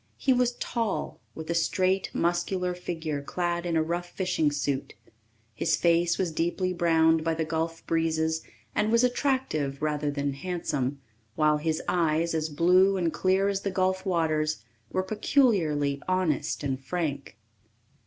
He 0.17 0.33
was 0.33 0.53
tall, 0.55 1.19
with 1.35 1.51
a 1.51 1.53
straight, 1.53 2.09
muscular 2.11 2.73
figure 2.73 3.21
clad 3.21 3.67
in 3.67 3.77
a 3.77 3.83
rough 3.83 4.09
fishing 4.09 4.51
suit. 4.51 4.95
His 5.53 5.75
face 5.75 6.17
was 6.17 6.31
deeply 6.31 6.73
browned 6.73 7.23
by 7.23 7.35
the 7.35 7.45
gulf 7.45 7.85
breezes 7.85 8.41
and 8.73 8.91
was 8.91 9.03
attractive 9.03 9.79
rather 9.79 10.09
than 10.09 10.33
handsome, 10.33 10.99
while 11.35 11.57
his 11.57 11.83
eyes, 11.87 12.33
as 12.33 12.49
blue 12.49 12.97
and 12.97 13.13
clear 13.13 13.47
as 13.47 13.61
the 13.61 13.69
gulf 13.69 14.03
waters, 14.03 14.63
were 14.91 15.03
peculiarly 15.03 16.01
honest 16.07 16.63
and 16.63 16.83
frank. 16.83 17.37